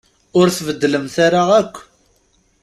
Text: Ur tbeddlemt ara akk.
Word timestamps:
Ur 0.39 0.47
tbeddlemt 0.57 1.15
ara 1.25 1.41
akk. 1.59 1.75